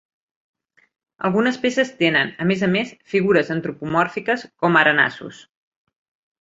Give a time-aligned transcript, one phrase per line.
[1.29, 5.47] Algunes peces tenen, a més a més, figures antropomòrfiques, com ara nassos.